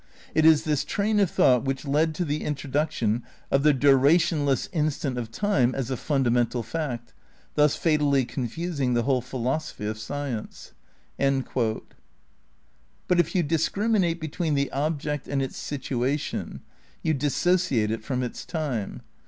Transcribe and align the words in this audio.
It 0.33 0.45
is 0.45 0.63
this 0.63 0.83
train 0.83 1.19
of 1.19 1.29
thought 1.29 1.63
which 1.63 1.85
led 1.85 2.15
to 2.15 2.25
the 2.25 2.41
introduction 2.43 3.21
of 3.51 3.61
the 3.61 3.71
durationless 3.71 4.67
instant 4.73 5.15
of 5.15 5.29
time 5.29 5.75
as 5.75 5.91
a 5.91 5.95
fundamental 5.95 6.63
fact, 6.63 7.13
thus 7.53 7.75
fatally 7.75 8.25
confusing 8.25 8.95
the 8.95 9.03
whole 9.03 9.21
philosophy 9.21 9.85
of 9.85 9.99
science."' 9.99 10.71
But 11.19 11.83
if 13.19 13.35
you 13.35 13.43
discriminate 13.43 14.19
between 14.19 14.55
the 14.55 14.71
object 14.71 15.27
and 15.27 15.39
its 15.39 15.55
situa 15.59 16.17
tion 16.19 16.61
you 17.03 17.13
dissociate 17.13 17.91
it 17.91 18.03
from 18.03 18.23
its 18.23 18.43
time. 18.43 19.03